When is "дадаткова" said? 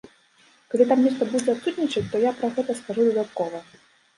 3.11-3.63